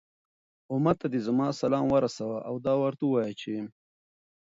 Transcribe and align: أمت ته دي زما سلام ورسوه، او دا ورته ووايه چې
أمت 0.73 0.95
ته 1.01 1.07
دي 1.13 1.19
زما 1.27 1.47
سلام 1.61 1.85
ورسوه، 1.93 2.35
او 2.47 2.55
دا 2.65 2.73
ورته 2.81 3.03
ووايه 3.07 3.33
چې 3.41 3.53